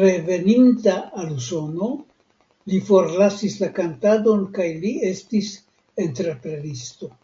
Reveninta 0.00 0.96
al 1.22 1.32
Usono 1.36 1.88
li 2.74 2.82
forlasis 2.90 3.58
la 3.64 3.72
kantadon 3.80 4.44
kaj 4.60 4.70
li 4.86 4.94
estis 5.16 5.52
entreprenisto. 6.08 7.14